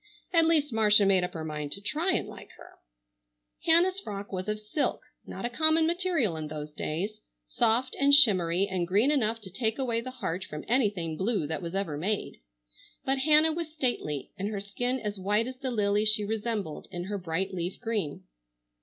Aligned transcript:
At 0.33 0.47
least 0.47 0.73
Marcia 0.73 1.05
made 1.05 1.23
up 1.23 1.35
her 1.35 1.45
mind 1.45 1.71
to 1.73 1.79
try 1.79 2.11
and 2.13 2.27
like 2.27 2.49
her. 2.57 2.79
Hannah's 3.67 3.99
frock 3.99 4.31
was 4.31 4.47
of 4.47 4.59
silk, 4.59 5.01
not 5.27 5.45
a 5.45 5.49
common 5.49 5.85
material 5.85 6.35
in 6.37 6.47
those 6.47 6.71
days, 6.73 7.21
soft 7.45 7.95
and 7.99 8.11
shimmery 8.15 8.65
and 8.67 8.87
green 8.87 9.11
enough 9.11 9.39
to 9.41 9.51
take 9.51 9.77
away 9.77 10.01
the 10.01 10.09
heart 10.09 10.43
from 10.43 10.65
anything 10.67 11.17
blue 11.17 11.45
that 11.45 11.61
was 11.61 11.75
ever 11.75 11.97
made, 11.99 12.39
but 13.05 13.19
Hannah 13.19 13.53
was 13.53 13.71
stately 13.71 14.31
and 14.39 14.49
her 14.49 14.59
skin 14.59 14.99
as 14.99 15.19
white 15.19 15.45
as 15.45 15.57
the 15.57 15.69
lily 15.69 16.03
she 16.05 16.25
resembled, 16.25 16.87
in 16.89 17.03
her 17.03 17.19
bright 17.19 17.53
leaf 17.53 17.79
green. 17.79 18.23